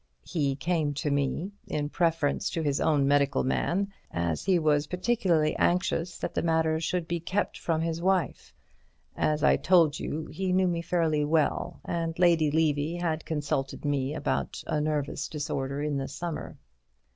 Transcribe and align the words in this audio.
"He 0.25 0.55
came 0.55 0.95
to 0.95 1.11
me, 1.11 1.51
in 1.67 1.87
preference 1.89 2.49
to 2.49 2.63
his 2.63 2.81
own 2.81 3.07
medical 3.07 3.43
man, 3.43 3.93
as 4.09 4.43
he 4.45 4.57
was 4.57 4.87
particularly 4.87 5.55
anxious 5.57 6.17
that 6.17 6.33
the 6.33 6.41
matter 6.41 6.79
should 6.79 7.07
be 7.07 7.19
kept 7.19 7.59
from 7.59 7.81
his 7.81 8.01
wife. 8.01 8.51
As 9.15 9.43
I 9.43 9.57
told 9.57 9.99
you, 9.99 10.25
he 10.25 10.53
knew 10.53 10.67
me 10.67 10.81
fairly 10.81 11.23
well, 11.23 11.81
and 11.85 12.17
Lady 12.17 12.49
Levy 12.49 12.95
had 12.95 13.25
consulted 13.25 13.85
me 13.85 14.15
about 14.15 14.63
a 14.65 14.81
nervous 14.81 15.27
disorder 15.27 15.83
in 15.83 15.97
the 15.97 16.07
summer." 16.07 16.57